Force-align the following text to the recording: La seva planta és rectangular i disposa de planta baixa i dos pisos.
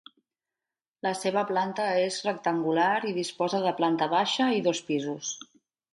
La 1.07 1.11
seva 1.17 1.43
planta 1.51 1.85
és 2.05 2.17
rectangular 2.29 2.89
i 3.11 3.15
disposa 3.21 3.61
de 3.67 3.75
planta 3.83 4.09
baixa 4.19 4.49
i 4.61 4.65
dos 4.71 4.83
pisos. 4.89 5.35